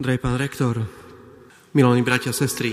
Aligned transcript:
Drahý 0.00 0.16
pán 0.16 0.40
rektor, 0.40 0.80
milení 1.76 2.00
bratia 2.00 2.32
sestry, 2.32 2.72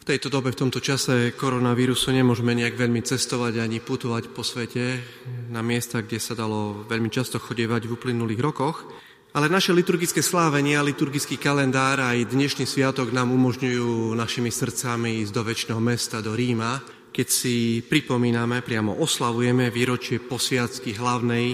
v 0.00 0.04
tejto 0.08 0.32
dobe, 0.32 0.48
v 0.48 0.64
tomto 0.64 0.80
čase 0.80 1.36
koronavírusu 1.36 2.16
nemôžeme 2.16 2.56
nejak 2.56 2.80
veľmi 2.80 3.04
cestovať 3.04 3.60
ani 3.60 3.84
putovať 3.84 4.32
po 4.32 4.40
svete 4.40 5.04
na 5.52 5.60
miesta, 5.60 6.00
kde 6.00 6.16
sa 6.16 6.32
dalo 6.32 6.88
veľmi 6.88 7.12
často 7.12 7.36
chodevať 7.36 7.84
v 7.84 7.92
uplynulých 7.92 8.40
rokoch, 8.40 8.88
ale 9.36 9.52
naše 9.52 9.76
liturgické 9.76 10.24
slávenie 10.24 10.80
a 10.80 10.86
liturgický 10.88 11.36
kalendár 11.36 12.00
aj 12.00 12.24
dnešný 12.24 12.64
sviatok 12.64 13.12
nám 13.12 13.28
umožňujú 13.36 14.16
našimi 14.16 14.48
srdcami 14.48 15.28
ísť 15.28 15.32
do 15.36 15.44
väčšného 15.44 15.82
mesta, 15.84 16.24
do 16.24 16.32
Ríma, 16.32 16.80
keď 17.12 17.28
si 17.28 17.84
pripomíname, 17.84 18.64
priamo 18.64 18.96
oslavujeme 18.96 19.68
výročie 19.68 20.24
posviacky 20.24 20.96
hlavnej 20.96 21.52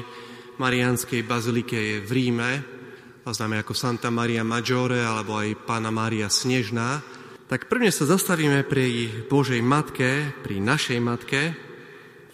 Marianskej 0.63 1.27
bazilike 1.27 2.07
v 2.07 2.11
Ríme, 2.15 2.82
známe 3.31 3.63
ako 3.63 3.71
Santa 3.71 4.11
Maria 4.11 4.43
Maggiore 4.43 4.99
alebo 4.99 5.39
aj 5.39 5.63
Pána 5.63 5.95
Mária 5.95 6.27
Snežná, 6.27 6.99
tak 7.47 7.71
prvne 7.71 7.95
sa 7.95 8.03
zastavíme 8.03 8.67
pri 8.67 9.07
Božej 9.31 9.63
Matke, 9.63 10.35
pri 10.43 10.59
našej 10.59 10.99
Matke, 10.99 11.55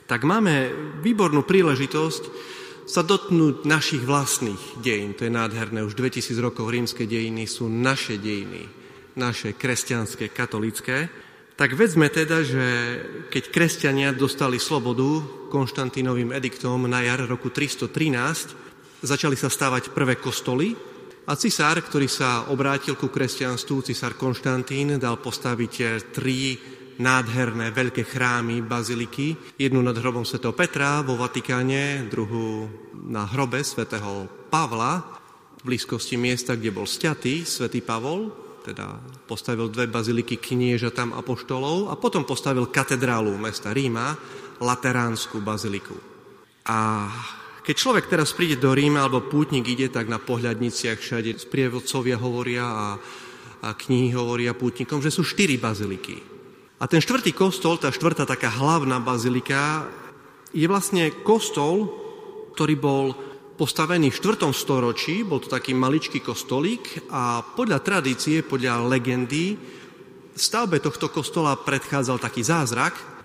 tak 0.08 0.24
máme 0.24 0.72
výbornú 1.04 1.44
príležitosť 1.44 2.22
sa 2.88 3.04
dotknúť 3.04 3.68
našich 3.68 4.00
vlastných 4.00 4.80
dejín. 4.80 5.12
To 5.20 5.28
je 5.28 5.36
nádherné, 5.36 5.84
už 5.84 5.92
2000 5.92 6.32
rokov 6.40 6.72
rímske 6.72 7.04
dejiny 7.04 7.44
sú 7.44 7.68
naše 7.68 8.16
dejiny, 8.16 8.64
naše 9.20 9.52
kresťanské, 9.52 10.32
katolické. 10.32 11.12
Tak 11.52 11.76
vedzme 11.76 12.08
teda, 12.08 12.40
že 12.40 12.64
keď 13.28 13.44
kresťania 13.52 14.16
dostali 14.16 14.56
slobodu 14.56 15.20
Konštantínovým 15.52 16.32
ediktom 16.32 16.88
na 16.88 17.04
jar 17.04 17.28
roku 17.28 17.52
313, 17.52 18.67
začali 19.02 19.38
sa 19.38 19.52
stávať 19.52 19.94
prvé 19.94 20.18
kostoly 20.18 20.74
a 21.28 21.36
cisár, 21.36 21.78
ktorý 21.84 22.08
sa 22.08 22.48
obrátil 22.48 22.96
ku 22.96 23.12
kresťanstvu, 23.12 23.84
cisár 23.84 24.16
Konštantín, 24.16 24.96
dal 24.96 25.20
postaviť 25.20 25.74
eh, 25.84 25.88
tri 26.08 26.38
nádherné 26.98 27.70
veľké 27.70 28.02
chrámy, 28.02 28.64
baziliky. 28.66 29.54
Jednu 29.54 29.78
nad 29.78 29.94
hrobom 29.94 30.26
svätého 30.26 30.50
Petra 30.50 31.06
vo 31.06 31.14
Vatikáne, 31.14 32.10
druhú 32.10 32.66
na 33.06 33.22
hrobe 33.22 33.62
svätého 33.62 34.26
Pavla 34.50 34.98
v 35.58 35.62
blízkosti 35.62 36.18
miesta, 36.18 36.58
kde 36.58 36.74
bol 36.74 36.86
sťatý 36.90 37.46
svätý 37.46 37.86
Pavol, 37.86 38.34
teda 38.66 38.98
postavil 39.30 39.70
dve 39.70 39.86
baziliky 39.86 40.42
knieža 40.42 40.90
tam 40.90 41.14
apoštolov 41.14 41.88
a 41.88 41.94
potom 41.94 42.26
postavil 42.26 42.68
katedrálu 42.68 43.32
mesta 43.38 43.70
Ríma, 43.70 44.18
Lateránsku 44.58 45.38
baziliku. 45.38 45.94
A 46.66 47.06
keď 47.68 47.76
človek 47.76 48.08
teraz 48.08 48.32
príde 48.32 48.56
do 48.56 48.72
Ríma 48.72 49.04
alebo 49.04 49.28
pútnik 49.28 49.68
ide, 49.68 49.92
tak 49.92 50.08
na 50.08 50.16
pohľadniciach 50.16 50.96
všade 50.96 51.36
sprievodcovia 51.36 52.16
hovoria 52.16 52.64
a, 52.64 52.86
a 53.60 53.68
knihy 53.76 54.16
hovoria 54.16 54.56
pútnikom, 54.56 55.04
že 55.04 55.12
sú 55.12 55.20
štyri 55.20 55.60
baziliky. 55.60 56.16
A 56.80 56.88
ten 56.88 57.04
štvrtý 57.04 57.36
kostol, 57.36 57.76
tá 57.76 57.92
štvrtá 57.92 58.24
taká 58.24 58.48
hlavná 58.48 59.04
bazilika, 59.04 59.84
je 60.56 60.64
vlastne 60.64 61.12
kostol, 61.20 61.92
ktorý 62.56 62.74
bol 62.80 63.12
postavený 63.60 64.16
v 64.16 64.16
4. 64.16 64.48
storočí, 64.56 65.20
bol 65.28 65.44
to 65.44 65.52
taký 65.52 65.76
maličký 65.76 66.24
kostolík 66.24 67.12
a 67.12 67.44
podľa 67.52 67.84
tradície, 67.84 68.48
podľa 68.48 68.80
legendy, 68.88 69.60
stavbe 70.32 70.80
tohto 70.80 71.12
kostola 71.12 71.52
predchádzal 71.52 72.16
taký 72.16 72.40
zázrak, 72.40 73.17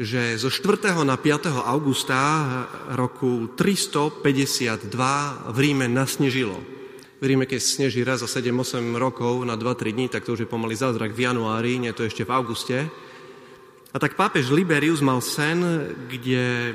že 0.00 0.40
zo 0.40 0.48
4. 0.48 0.96
na 1.04 1.20
5. 1.20 1.60
augusta 1.60 2.16
roku 2.96 3.52
352 3.52 4.88
v 5.52 5.58
Ríme 5.60 5.92
nasnežilo. 5.92 6.56
V 7.20 7.24
Ríme, 7.28 7.44
keď 7.44 7.60
sneží 7.60 8.00
raz 8.00 8.24
za 8.24 8.40
7-8 8.40 8.80
rokov 8.96 9.44
na 9.44 9.60
2-3 9.60 9.92
dní, 9.92 10.08
tak 10.08 10.24
to 10.24 10.32
už 10.32 10.48
je 10.48 10.48
pomaly 10.48 10.72
zázrak 10.72 11.12
v 11.12 11.28
januári, 11.28 11.76
nie 11.76 11.92
to 11.92 12.08
ešte 12.08 12.24
v 12.24 12.32
auguste. 12.32 12.88
A 13.92 14.00
tak 14.00 14.16
pápež 14.16 14.48
Liberius 14.48 15.04
mal 15.04 15.20
sen, 15.20 15.60
kde 16.08 16.72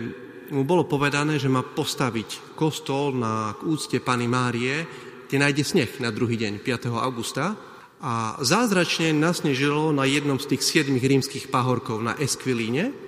mu 0.53 0.61
bolo 0.61 0.85
povedané, 0.85 1.41
že 1.41 1.49
má 1.49 1.65
postaviť 1.65 2.53
kostol 2.53 3.09
na 3.17 3.57
úcte 3.65 3.97
Pany 4.05 4.29
Márie, 4.29 4.85
kde 5.25 5.41
nájde 5.41 5.65
sneh 5.65 5.89
na 5.97 6.13
druhý 6.13 6.37
deň, 6.37 6.61
5. 6.61 6.93
augusta. 6.93 7.57
A 8.05 8.37
zázračne 8.37 9.17
nasnežilo 9.17 9.89
na 9.89 10.05
jednom 10.05 10.37
z 10.37 10.53
tých 10.53 10.61
siedmých 10.61 11.09
rímskych 11.09 11.49
pahorkov 11.49 12.05
na 12.05 12.13
Esquilíne, 12.21 13.04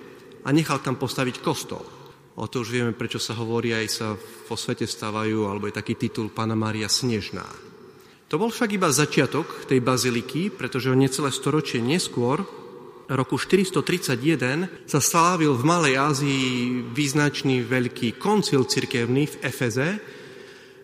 a 0.48 0.50
nechal 0.56 0.80
tam 0.80 0.96
postaviť 0.96 1.44
kostol. 1.44 1.84
O 2.40 2.46
to 2.48 2.64
už 2.64 2.72
vieme, 2.72 2.96
prečo 2.96 3.20
sa 3.20 3.36
hovorí, 3.36 3.76
aj 3.76 3.88
sa 3.92 4.08
vo 4.48 4.56
svete 4.56 4.88
stávajú, 4.88 5.50
alebo 5.50 5.68
je 5.68 5.76
taký 5.76 6.00
titul 6.00 6.32
Pána 6.32 6.56
Mária 6.56 6.88
Snežná. 6.88 7.44
To 8.32 8.40
bol 8.40 8.54
však 8.54 8.78
iba 8.78 8.88
začiatok 8.88 9.68
tej 9.68 9.84
baziliky, 9.84 10.54
pretože 10.54 10.94
o 10.94 10.96
necelé 10.96 11.34
storočie 11.34 11.84
neskôr, 11.84 12.48
roku 13.08 13.40
431, 13.40 14.88
sa 14.88 15.00
slávil 15.00 15.56
v 15.56 15.64
Malej 15.64 15.96
Ázii 15.96 16.48
význačný 16.92 17.64
veľký 17.64 18.20
koncil 18.20 18.68
cirkevný 18.68 19.32
v 19.32 19.36
Efeze, 19.48 19.90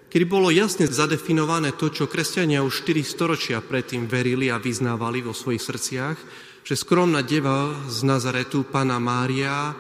kedy 0.07 0.25
bolo 0.25 0.47
jasne 0.49 0.87
zadefinované 0.87 1.75
to, 1.75 1.91
čo 1.91 2.07
kresťania 2.07 2.63
už 2.63 2.87
4 2.87 3.03
storočia 3.03 3.57
predtým 3.59 4.07
verili 4.07 4.47
a 4.47 4.61
vyznávali 4.61 5.19
vo 5.19 5.35
svojich 5.35 5.61
srdciach, 5.61 6.17
že 6.63 6.79
skromná 6.79 7.19
deva 7.19 7.75
z 7.91 8.07
Nazaretu, 8.07 8.63
Pana 8.63 8.95
Mária, 8.95 9.75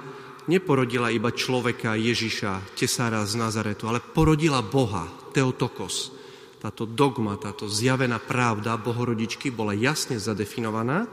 neporodila 0.51 1.07
iba 1.07 1.31
človeka 1.31 1.95
Ježiša, 1.95 2.75
tesára 2.75 3.23
z 3.23 3.39
Nazaretu, 3.39 3.87
ale 3.87 4.03
porodila 4.03 4.59
Boha, 4.59 5.07
Teotokos. 5.31 6.11
Táto 6.59 6.83
dogma, 6.83 7.39
táto 7.39 7.67
zjavená 7.67 8.19
pravda 8.19 8.79
Bohorodičky 8.79 9.51
bola 9.51 9.75
jasne 9.75 10.19
zadefinovaná. 10.19 11.07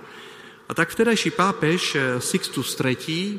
A 0.66 0.70
tak 0.75 0.94
vtedajší 0.94 1.34
pápež 1.34 1.81
eh, 1.94 2.02
Sixtus 2.22 2.75
III 2.78 3.38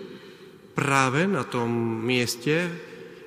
práve 0.76 1.28
na 1.28 1.44
tom 1.44 1.72
mieste, 2.04 2.72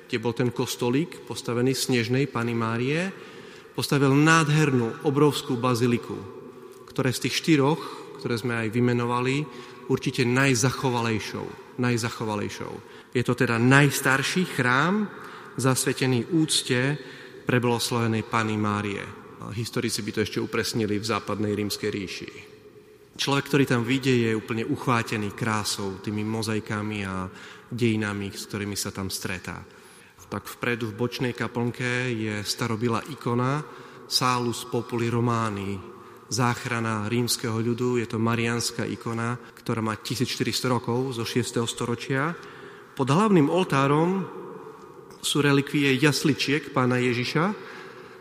kde 0.05 0.17
bol 0.21 0.33
ten 0.33 0.53
kostolík 0.53 1.25
postavený 1.25 1.73
snežnej 1.73 2.29
Pany 2.29 2.53
Márie, 2.53 3.09
postavil 3.73 4.13
nádhernú, 4.13 5.01
obrovskú 5.05 5.57
baziliku, 5.57 6.17
ktoré 6.89 7.09
z 7.09 7.29
tých 7.29 7.41
štyroch 7.41 8.04
ktoré 8.25 8.41
sme 8.41 8.57
aj 8.57 8.73
vymenovali, 8.73 9.45
určite 9.93 10.25
najzachovalejšou. 10.25 11.77
najzachovalejšou. 11.77 12.73
Je 13.13 13.21
to 13.21 13.37
teda 13.37 13.61
najstarší 13.61 14.49
chrám 14.57 15.05
zasvetený 15.61 16.33
úcte 16.33 16.97
prebloslavenej 17.45 18.25
Pany 18.25 18.57
Márie. 18.57 19.05
Historici 19.53 20.01
by 20.01 20.11
to 20.15 20.23
ešte 20.25 20.41
upresnili 20.41 20.97
v 20.97 21.05
západnej 21.05 21.53
rímskej 21.53 21.89
ríši. 21.93 22.31
Človek, 23.13 23.45
ktorý 23.45 23.63
tam 23.69 23.85
vidie, 23.85 24.25
je 24.25 24.33
úplne 24.33 24.65
uchvátený 24.65 25.37
krásou, 25.37 26.01
tými 26.01 26.25
mozaikami 26.25 27.05
a 27.05 27.29
dejinami, 27.69 28.33
s 28.33 28.49
ktorými 28.49 28.73
sa 28.73 28.89
tam 28.89 29.13
stretá. 29.13 29.61
Tak 30.25 30.49
vpredu 30.49 30.89
v 30.89 30.97
bočnej 30.97 31.37
kaplnke 31.37 32.09
je 32.09 32.41
starobila 32.41 33.05
ikona 33.13 33.61
Salus 34.09 34.65
Populi 34.65 35.13
Romani, 35.13 35.94
záchrana 36.29 37.05
rímskeho 37.05 37.57
ľudu. 37.61 38.01
Je 38.01 38.07
to 38.09 38.17
marianská 38.17 38.85
ikona, 38.89 39.37
ktorá 39.61 39.81
má 39.81 39.93
1400 39.97 40.71
rokov 40.71 41.17
zo 41.17 41.25
6. 41.25 41.61
storočia. 41.69 42.33
Pod 42.95 43.07
hlavným 43.11 43.51
oltárom 43.51 44.23
sú 45.21 45.41
relikvie 45.41 45.93
jasličiek 45.97 46.69
pána 46.71 47.01
Ježiša 47.01 47.75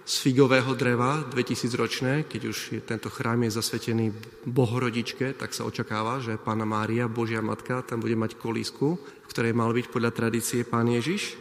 z 0.04 0.14
figového 0.20 0.76
dreva 0.76 1.24
2000 1.32 1.80
ročné. 1.80 2.12
Keď 2.28 2.42
už 2.44 2.58
je, 2.76 2.80
tento 2.84 3.08
chrám 3.08 3.48
je 3.48 3.56
zasvetený 3.56 4.12
bohorodičke, 4.44 5.32
tak 5.36 5.56
sa 5.56 5.64
očakáva, 5.64 6.20
že 6.20 6.36
pána 6.36 6.68
Mária, 6.68 7.08
Božia 7.08 7.40
Matka, 7.40 7.80
tam 7.84 8.04
bude 8.04 8.16
mať 8.16 8.36
kolísku, 8.36 9.00
v 9.00 9.30
ktorej 9.32 9.56
mal 9.56 9.72
byť 9.72 9.86
podľa 9.88 10.12
tradície 10.12 10.60
pán 10.64 10.92
Ježiš. 10.92 11.40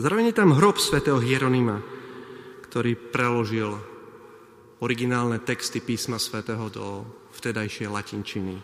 Zároveň 0.00 0.32
je 0.32 0.38
tam 0.40 0.56
hrob 0.56 0.80
svätého 0.80 1.20
Hieronima, 1.20 1.84
ktorý 2.64 2.96
preložil 2.96 3.89
originálne 4.80 5.40
texty 5.44 5.84
písma 5.84 6.16
svätého 6.16 6.68
do 6.72 7.04
vtedajšej 7.36 7.88
latinčiny. 7.88 8.56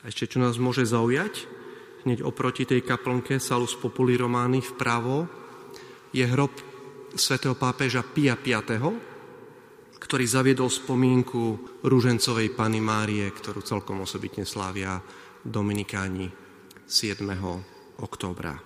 A 0.00 0.08
ešte 0.08 0.24
čo 0.24 0.40
nás 0.40 0.56
môže 0.56 0.88
zaujať, 0.88 1.44
hneď 2.08 2.24
oproti 2.24 2.64
tej 2.64 2.80
kaplnke 2.80 3.36
Salus 3.36 3.76
Populi 3.76 4.16
Romány 4.16 4.64
vpravo 4.64 5.28
je 6.16 6.24
hrob 6.24 6.50
svätého 7.12 7.52
pápeža 7.52 8.00
Pia 8.00 8.34
V., 8.40 8.86
ktorý 10.00 10.24
zaviedol 10.24 10.72
spomienku 10.72 11.76
rúžencovej 11.84 12.56
Pany 12.56 12.80
Márie, 12.80 13.28
ktorú 13.28 13.60
celkom 13.60 14.00
osobitne 14.00 14.48
slávia 14.48 14.96
Dominikáni 15.44 16.32
7. 16.88 17.20
októbra. 18.00 18.56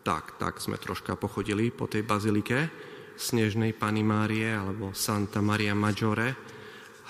Tak, 0.00 0.40
tak 0.40 0.64
sme 0.64 0.80
troška 0.80 1.20
pochodili 1.20 1.68
po 1.68 1.84
tej 1.84 2.08
bazilike. 2.08 2.72
Snežnej 3.18 3.74
Pany 3.74 4.06
Márie 4.06 4.46
alebo 4.46 4.94
Santa 4.94 5.42
Maria 5.42 5.74
Maggiore, 5.74 6.38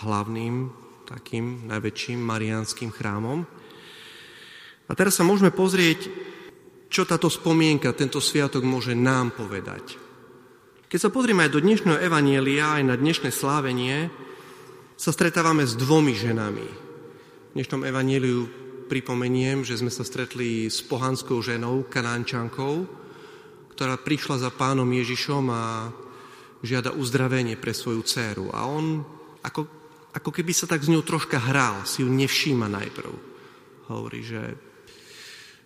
hlavným 0.00 0.72
takým 1.04 1.68
najväčším 1.68 2.16
marianským 2.16 2.88
chrámom. 2.88 3.44
A 4.88 4.92
teraz 4.96 5.20
sa 5.20 5.28
môžeme 5.28 5.52
pozrieť, 5.52 6.08
čo 6.88 7.04
táto 7.04 7.28
spomienka, 7.28 7.92
tento 7.92 8.24
sviatok 8.24 8.64
môže 8.64 8.96
nám 8.96 9.36
povedať. 9.36 10.00
Keď 10.88 10.96
sa 10.96 11.12
pozrieme 11.12 11.44
aj 11.44 11.52
do 11.52 11.60
dnešného 11.60 12.00
evanielia, 12.00 12.80
aj 12.80 12.84
na 12.88 12.96
dnešné 12.96 13.28
slávenie, 13.28 14.08
sa 14.96 15.12
stretávame 15.12 15.68
s 15.68 15.76
dvomi 15.76 16.16
ženami. 16.16 16.64
V 16.64 17.50
dnešnom 17.52 17.84
evanieliu 17.84 18.48
pripomeniem, 18.88 19.60
že 19.68 19.76
sme 19.76 19.92
sa 19.92 20.08
stretli 20.08 20.72
s 20.72 20.80
pohanskou 20.80 21.44
ženou, 21.44 21.84
kanánčankou, 21.84 22.88
ktorá 23.78 23.94
prišla 23.94 24.42
za 24.42 24.50
pánom 24.50 24.90
Ježišom 24.90 25.54
a 25.54 25.94
žiada 26.66 26.90
uzdravenie 26.90 27.54
pre 27.54 27.70
svoju 27.70 28.02
dceru. 28.02 28.50
A 28.50 28.66
on, 28.66 29.06
ako, 29.46 29.70
ako 30.10 30.30
keby 30.34 30.50
sa 30.50 30.66
tak 30.66 30.82
s 30.82 30.90
ňou 30.90 31.06
troška 31.06 31.38
hral, 31.38 31.86
si 31.86 32.02
ju 32.02 32.10
nevšíma 32.10 32.66
najprv. 32.66 33.14
Hovorí, 33.86 34.26
že, 34.26 34.42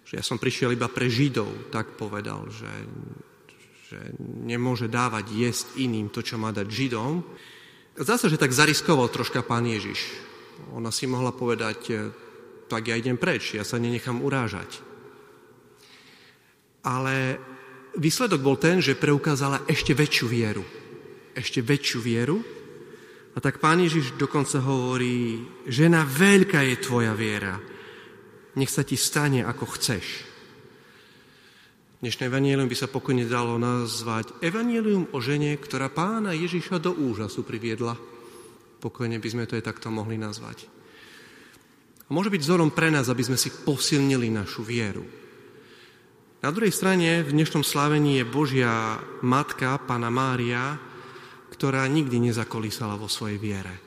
že 0.05 0.21
ja 0.21 0.25
som 0.25 0.37
prišiel 0.37 0.77
iba 0.77 0.93
pre 0.93 1.09
Židov, 1.09 1.73
tak 1.73 1.97
povedal, 1.97 2.53
že, 2.53 2.75
že 3.89 4.13
nemôže 4.21 4.93
dávať 4.93 5.33
jesť 5.33 5.67
iným 5.81 6.13
to, 6.13 6.21
čo 6.21 6.37
má 6.37 6.53
dať 6.53 6.69
Židom. 6.69 7.25
Zdá 7.97 8.21
sa, 8.21 8.29
že 8.29 8.37
tak 8.37 8.53
zariskoval 8.53 9.09
troška 9.09 9.41
pán 9.41 9.65
Ježiš. 9.65 10.05
Ona 10.77 10.93
si 10.93 11.09
mohla 11.09 11.33
povedať, 11.33 11.81
e, 11.89 12.13
tak 12.69 12.93
ja 12.93 13.01
idem 13.01 13.17
preč, 13.17 13.57
ja 13.57 13.65
sa 13.65 13.81
nenechám 13.81 14.21
urážať. 14.21 14.85
Ale 16.85 17.41
výsledok 17.97 18.41
bol 18.41 18.57
ten, 18.57 18.81
že 18.81 18.99
preukázala 18.99 19.65
ešte 19.69 19.93
väčšiu 19.93 20.27
vieru. 20.29 20.65
Ešte 21.33 21.61
väčšiu 21.65 21.99
vieru. 22.01 22.39
A 23.33 23.41
tak 23.41 23.65
pán 23.65 23.81
Ježiš 23.81 24.21
dokonca 24.21 24.61
hovorí, 24.61 25.41
žena, 25.65 26.05
veľká 26.05 26.61
je 26.69 26.77
tvoja 26.85 27.17
viera. 27.17 27.57
Nech 28.61 28.69
sa 28.69 28.85
ti 28.85 29.01
stane, 29.01 29.41
ako 29.41 29.65
chceš. 29.77 30.07
Dnešné 32.03 32.29
evanielium 32.29 32.67
by 32.67 32.77
sa 32.77 32.91
pokojne 32.91 33.25
dalo 33.31 33.57
nazvať 33.57 34.43
evanielium 34.43 35.15
o 35.15 35.19
žene, 35.23 35.55
ktorá 35.57 35.87
pána 35.89 36.35
Ježiša 36.35 36.83
do 36.83 36.93
úžasu 36.93 37.47
priviedla. 37.47 37.97
Pokojne 38.83 39.23
by 39.23 39.29
sme 39.31 39.47
to 39.47 39.55
aj 39.55 39.71
takto 39.71 39.89
mohli 39.89 40.19
nazvať. 40.19 40.67
A 42.05 42.11
môže 42.11 42.29
byť 42.29 42.43
vzorom 42.43 42.75
pre 42.75 42.91
nás, 42.91 43.07
aby 43.07 43.23
sme 43.23 43.39
si 43.39 43.55
posilnili 43.55 44.29
našu 44.35 44.67
vieru. 44.67 45.22
Na 46.43 46.51
druhej 46.51 46.75
strane 46.75 47.23
v 47.23 47.39
dnešnom 47.39 47.63
slávení 47.63 48.19
je 48.19 48.27
Božia 48.27 48.99
matka, 49.23 49.79
Pana 49.79 50.11
Mária, 50.11 50.75
ktorá 51.55 51.87
nikdy 51.87 52.19
nezakolísala 52.19 52.99
vo 52.99 53.07
svojej 53.07 53.39
viere. 53.39 53.79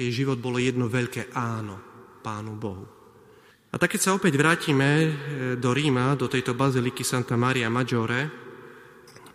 Jej 0.00 0.24
život 0.24 0.40
bolo 0.40 0.56
jedno 0.56 0.88
veľké 0.88 1.36
áno 1.36 1.76
Pánu 2.24 2.56
Bohu. 2.56 2.88
A 3.68 3.76
tak 3.76 3.92
keď 3.92 4.00
sa 4.00 4.16
opäť 4.16 4.40
vrátime 4.40 4.88
e, 4.88 5.08
do 5.60 5.76
Ríma, 5.76 6.16
do 6.16 6.32
tejto 6.32 6.56
baziliky 6.56 7.04
Santa 7.04 7.36
Maria 7.36 7.68
Maggiore, 7.68 8.32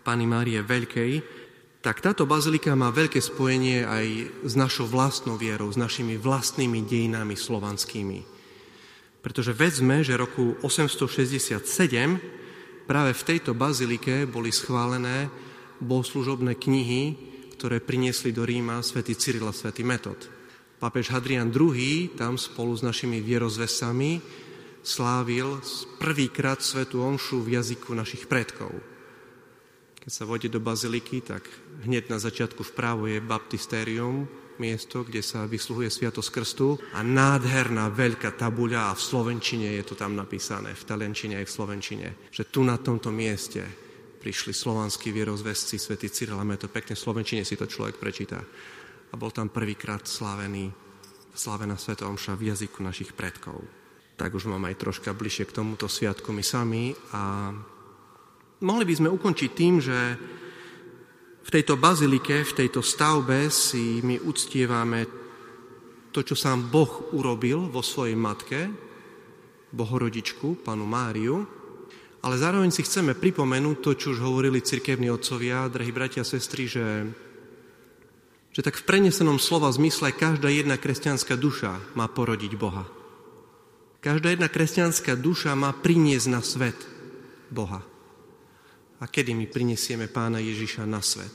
Pani 0.02 0.26
Márie 0.26 0.66
Veľkej, 0.66 1.12
tak 1.78 2.02
táto 2.02 2.26
bazilika 2.26 2.74
má 2.74 2.90
veľké 2.90 3.22
spojenie 3.22 3.86
aj 3.86 4.06
s 4.50 4.58
našou 4.58 4.90
vlastnou 4.90 5.38
vierou, 5.38 5.70
s 5.70 5.78
našimi 5.78 6.18
vlastnými 6.18 6.82
dejinami 6.82 7.38
slovanskými. 7.38 8.39
Pretože 9.20 9.52
vedzme, 9.52 10.00
že 10.00 10.16
roku 10.16 10.56
867 10.64 11.60
práve 12.88 13.12
v 13.12 13.22
tejto 13.22 13.52
bazilike 13.52 14.24
boli 14.24 14.48
schválené 14.48 15.28
bohoslužobné 15.80 16.56
knihy, 16.56 17.16
ktoré 17.56 17.80
priniesli 17.84 18.32
do 18.32 18.48
Ríma 18.48 18.80
svätý 18.80 19.12
Cyril 19.12 19.44
a 19.44 19.52
svätý 19.52 19.84
Metod. 19.84 20.16
Pápež 20.80 21.12
Hadrian 21.12 21.52
II 21.52 22.16
tam 22.16 22.40
spolu 22.40 22.72
s 22.72 22.80
našimi 22.80 23.20
vierozvesami 23.20 24.24
slávil 24.80 25.60
prvýkrát 26.00 26.64
Svetu 26.64 27.04
Omšu 27.04 27.44
v 27.44 27.60
jazyku 27.60 27.92
našich 27.92 28.24
predkov. 28.24 28.72
Keď 30.00 30.08
sa 30.08 30.24
vode 30.24 30.48
do 30.48 30.56
baziliky, 30.56 31.20
tak 31.20 31.44
hneď 31.84 32.08
na 32.08 32.16
začiatku 32.16 32.64
vpravo 32.64 33.04
je 33.04 33.20
baptistérium, 33.20 34.24
miesto, 34.60 35.00
kde 35.00 35.24
sa 35.24 35.48
vysluhuje 35.48 35.88
Sviatosť 35.88 36.28
Krstu 36.28 36.76
a 36.92 37.00
nádherná 37.00 37.88
veľká 37.88 38.36
tabuľa 38.36 38.92
a 38.92 38.96
v 38.96 39.00
Slovenčine 39.00 39.80
je 39.80 39.84
to 39.88 39.96
tam 39.96 40.12
napísané, 40.12 40.76
v 40.76 40.84
Talenčine 40.84 41.40
aj 41.40 41.48
v 41.48 41.56
Slovenčine, 41.56 42.08
že 42.28 42.44
tu 42.52 42.60
na 42.60 42.76
tomto 42.76 43.08
mieste 43.08 43.64
prišli 44.20 44.52
slovanskí 44.52 45.08
vierozvesci, 45.16 45.80
svätý 45.80 46.12
Cyril, 46.12 46.36
a 46.36 46.44
to 46.60 46.68
pekne 46.68 46.92
v 46.92 47.00
Slovenčine 47.00 47.42
si 47.48 47.56
to 47.56 47.64
človek 47.64 47.96
prečíta 47.96 48.44
a 49.10 49.14
bol 49.16 49.32
tam 49.32 49.48
prvýkrát 49.50 50.04
slavený, 50.04 50.70
slavená 51.34 51.74
Sveta 51.80 52.06
Omša 52.06 52.36
v 52.36 52.52
jazyku 52.52 52.84
našich 52.84 53.16
predkov. 53.16 53.58
Tak 54.14 54.36
už 54.36 54.52
mám 54.52 54.68
aj 54.68 54.76
troška 54.76 55.16
bližšie 55.16 55.48
k 55.48 55.56
tomuto 55.56 55.88
sviatku 55.88 56.30
my 56.30 56.44
sami 56.44 56.92
a 57.16 57.50
mohli 58.60 58.84
by 58.84 58.94
sme 58.94 59.08
ukončiť 59.08 59.50
tým, 59.56 59.80
že 59.80 59.98
v 61.40 61.48
tejto 61.48 61.80
bazilike, 61.80 62.44
v 62.44 62.56
tejto 62.56 62.84
stavbe 62.84 63.48
si 63.48 64.04
my 64.04 64.20
uctievame 64.22 65.06
to, 66.10 66.20
čo 66.20 66.34
sám 66.34 66.68
Boh 66.68 67.14
urobil 67.14 67.70
vo 67.70 67.80
svojej 67.80 68.18
matke, 68.18 68.70
Bohorodičku, 69.70 70.66
panu 70.66 70.82
Máriu, 70.82 71.46
ale 72.20 72.34
zároveň 72.36 72.74
si 72.74 72.82
chceme 72.82 73.14
pripomenúť 73.14 73.76
to, 73.80 73.90
čo 73.94 74.06
už 74.12 74.20
hovorili 74.20 74.60
cirkevní 74.60 75.08
otcovia, 75.08 75.70
drahí 75.70 75.94
bratia 75.94 76.26
a 76.26 76.28
sestry, 76.28 76.66
že 76.66 76.86
že 78.50 78.66
tak 78.66 78.82
v 78.82 78.86
prenesenom 78.86 79.38
slova 79.38 79.70
zmysle 79.70 80.10
každá 80.10 80.50
jedna 80.50 80.74
kresťanská 80.74 81.38
duša 81.38 81.78
má 81.94 82.10
porodiť 82.10 82.52
Boha. 82.58 82.82
Každá 84.02 84.34
jedna 84.34 84.50
kresťanská 84.50 85.14
duša 85.14 85.54
má 85.54 85.70
priniesť 85.70 86.26
na 86.26 86.42
svet 86.42 86.78
Boha. 87.52 87.86
A 89.00 89.08
kedy 89.08 89.32
my 89.32 89.48
prinesieme 89.48 90.12
pána 90.12 90.40
Ježiša 90.40 90.84
na 90.84 91.00
svet? 91.00 91.32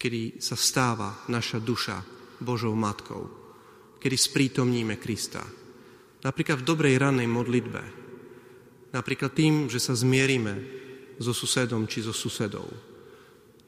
Kedy 0.00 0.40
sa 0.40 0.56
stáva 0.56 1.28
naša 1.28 1.60
duša 1.60 2.00
Božou 2.40 2.72
matkou? 2.72 3.28
Kedy 4.00 4.16
sprítomníme 4.16 4.96
Krista? 4.96 5.44
Napríklad 6.24 6.64
v 6.64 6.68
dobrej 6.68 6.94
rannej 6.96 7.28
modlitbe. 7.28 7.82
Napríklad 8.94 9.36
tým, 9.36 9.68
že 9.68 9.78
sa 9.82 9.92
zmierime 9.92 10.54
so 11.20 11.36
susedom 11.36 11.84
či 11.84 12.00
so 12.00 12.14
susedou 12.14 12.88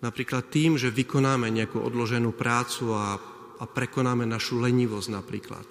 Napríklad 0.00 0.48
tým, 0.48 0.80
že 0.80 0.88
vykonáme 0.88 1.52
nejakú 1.52 1.76
odloženú 1.76 2.32
prácu 2.32 2.96
a, 2.96 3.20
a 3.60 3.64
prekonáme 3.68 4.24
našu 4.24 4.56
lenivosť 4.56 5.08
napríklad. 5.12 5.66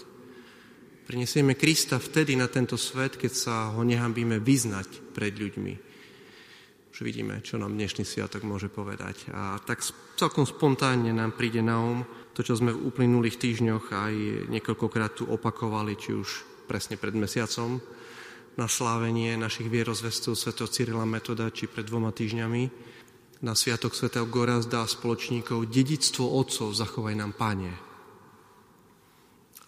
Prinesieme 1.10 1.58
Krista 1.58 1.98
vtedy 1.98 2.38
na 2.38 2.46
tento 2.46 2.78
svet, 2.78 3.18
keď 3.18 3.34
sa 3.34 3.56
ho 3.74 3.82
nehambíme 3.82 4.38
vyznať 4.38 5.18
pred 5.18 5.34
ľuďmi. 5.34 5.74
Už 7.00 7.08
vidíme, 7.08 7.40
čo 7.40 7.56
nám 7.56 7.80
dnešný 7.80 8.04
sviatok 8.04 8.44
môže 8.44 8.68
povedať. 8.68 9.32
A 9.32 9.56
tak 9.64 9.80
celkom 10.20 10.44
spontánne 10.44 11.16
nám 11.16 11.32
príde 11.32 11.64
na 11.64 11.80
um 11.80 12.04
to, 12.36 12.44
čo 12.44 12.60
sme 12.60 12.76
v 12.76 12.92
uplynulých 12.92 13.40
týždňoch 13.40 13.96
aj 13.96 14.14
niekoľkokrát 14.52 15.16
tu 15.16 15.24
opakovali, 15.24 15.96
či 15.96 16.12
už 16.12 16.28
presne 16.68 17.00
pred 17.00 17.16
mesiacom, 17.16 17.80
na 18.60 18.68
slávenie 18.68 19.40
našich 19.40 19.72
vierozvestov 19.72 20.36
Sv. 20.36 20.52
Cyrila 20.68 21.08
Metoda, 21.08 21.48
či 21.56 21.72
pred 21.72 21.88
dvoma 21.88 22.12
týždňami, 22.12 22.68
na 23.48 23.56
Sviatok 23.56 23.96
svätého 23.96 24.28
Gorazda 24.28 24.84
a 24.84 24.92
spoločníkov 24.92 25.72
dedictvo 25.72 26.28
otcov 26.28 26.76
zachovaj 26.76 27.16
nám, 27.16 27.32
Pane. 27.32 27.80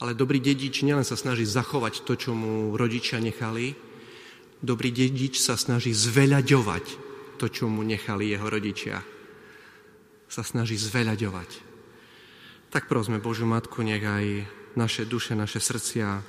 Ale 0.03 0.19
dobrý 0.19 0.43
dedič 0.43 0.83
nielen 0.83 1.07
sa 1.07 1.15
snaží 1.15 1.47
zachovať 1.47 2.03
to, 2.03 2.19
čo 2.19 2.35
mu 2.35 2.75
rodičia 2.75 3.23
nechali, 3.23 3.71
dobrý 4.59 4.91
dedič 4.91 5.39
sa 5.39 5.55
snaží 5.55 5.95
zveľaďovať 5.95 7.10
to, 7.41 7.49
čo 7.49 7.65
mu 7.65 7.81
nechali 7.81 8.29
jeho 8.29 8.45
rodičia. 8.45 9.01
Sa 10.29 10.45
snaží 10.45 10.77
zveľaďovať. 10.77 11.49
Tak 12.69 12.85
prosme 12.85 13.17
Božiu 13.17 13.49
Matku, 13.49 13.81
nech 13.81 14.05
aj 14.05 14.45
naše 14.77 15.09
duše, 15.09 15.33
naše 15.33 15.57
srdcia 15.57 16.21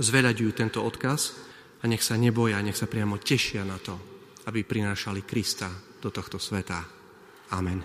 zveľaďujú 0.00 0.50
tento 0.56 0.80
odkaz 0.80 1.36
a 1.78 1.84
nech 1.84 2.00
sa 2.00 2.16
neboja, 2.16 2.64
nech 2.64 2.80
sa 2.80 2.88
priamo 2.88 3.20
tešia 3.20 3.62
na 3.62 3.76
to, 3.76 3.94
aby 4.48 4.64
prinášali 4.64 5.22
Krista 5.28 5.68
do 6.00 6.08
tohto 6.08 6.40
sveta. 6.40 6.80
Amen. 7.52 7.84